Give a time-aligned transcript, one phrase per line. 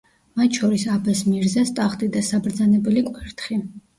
[0.39, 3.59] მათ შორის აბას მირზას ტახტი და საბრძანებელი კვერთხი.